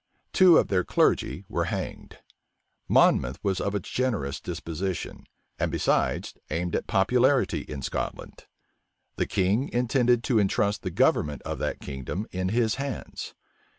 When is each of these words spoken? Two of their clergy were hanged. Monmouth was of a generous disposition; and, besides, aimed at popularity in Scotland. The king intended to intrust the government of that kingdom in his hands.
Two 0.33 0.57
of 0.57 0.69
their 0.69 0.83
clergy 0.83 1.45
were 1.47 1.65
hanged. 1.65 2.17
Monmouth 2.87 3.37
was 3.43 3.61
of 3.61 3.75
a 3.75 3.79
generous 3.79 4.39
disposition; 4.39 5.25
and, 5.59 5.71
besides, 5.71 6.33
aimed 6.49 6.75
at 6.75 6.87
popularity 6.87 7.59
in 7.61 7.83
Scotland. 7.83 8.45
The 9.17 9.27
king 9.27 9.69
intended 9.69 10.23
to 10.23 10.39
intrust 10.39 10.81
the 10.81 10.89
government 10.89 11.43
of 11.43 11.59
that 11.59 11.81
kingdom 11.81 12.25
in 12.31 12.49
his 12.49 12.77
hands. 12.81 13.35